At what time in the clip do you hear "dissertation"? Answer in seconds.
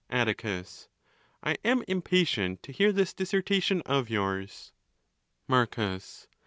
3.13-3.83